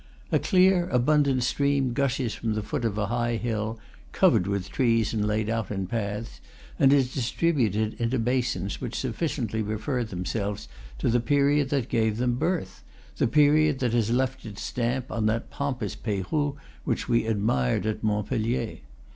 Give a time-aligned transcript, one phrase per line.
[0.31, 3.77] A clear, abundant stream gushes from the foot of a high hill
[4.13, 6.41] (covered with trees and laid out in paths),
[6.79, 10.67] and is distributed into basins which sufficiently refer themselves
[10.97, 12.83] to the period that gave them birth,
[13.17, 17.85] the period that has left its stamp on that pompous Peyrou which we ad mired
[17.85, 18.77] at Montpellier.